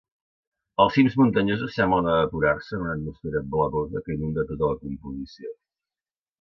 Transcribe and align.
Els 0.85 0.95
cims 0.95 1.17
muntanyosos 1.21 1.75
semblen 1.81 2.09
evaporar-se 2.15 2.79
en 2.79 2.87
una 2.87 2.95
atmosfera 2.97 3.45
blavosa 3.53 4.05
que 4.09 4.19
inunda 4.19 4.49
tota 4.51 4.73
la 4.75 4.83
composició. 4.85 5.57